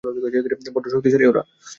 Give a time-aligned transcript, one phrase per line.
[0.75, 1.41] বড্ড শক্তিশালী ওরা।